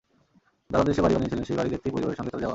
[0.73, 2.49] দাদা দেশে বাড়ি বানিয়েছিলেন, সেই বাড়ি দেখতেই পরিবারের সঙ্গে তাঁর যাওয়া।